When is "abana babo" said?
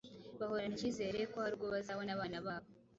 2.13-2.67